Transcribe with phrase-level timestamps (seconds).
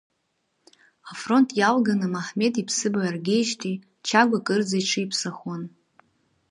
[1.11, 3.75] Афронгт иалганы, Маҳмед иԥсыбаҩ ааргазижьҭеи,
[4.07, 5.63] Чагә акырӡа иҽиԥсахуан.